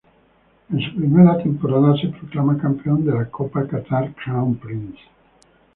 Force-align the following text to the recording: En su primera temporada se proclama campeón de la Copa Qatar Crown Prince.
En 0.73 0.79
su 0.81 0.95
primera 0.95 1.37
temporada 1.37 1.93
se 1.95 2.07
proclama 2.07 2.57
campeón 2.57 3.05
de 3.05 3.11
la 3.11 3.29
Copa 3.29 3.67
Qatar 3.67 4.15
Crown 4.15 4.55
Prince. 4.55 4.97